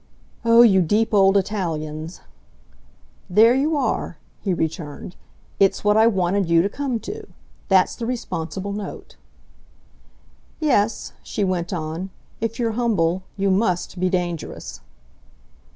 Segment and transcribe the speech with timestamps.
[0.43, 2.21] "Oh, you deep old Italians!"
[3.29, 5.15] "There you are," he returned
[5.59, 7.27] "it's what I wanted you to come to.
[7.67, 9.15] That's the responsible note."
[10.59, 12.09] "Yes," she went on
[12.39, 14.81] "if you're 'humble' you MUST be dangerous."